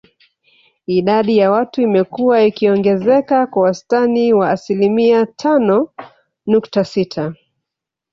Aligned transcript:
Idadi 0.87 1.37
ya 1.37 1.51
watu 1.51 1.81
imekua 1.81 2.41
ikiongezeka 2.43 3.47
kwa 3.47 3.61
wastani 3.63 4.33
wa 4.33 4.51
asilimia 4.51 5.25
tano 5.25 5.89
nukta 6.47 6.83
sita 6.85 7.33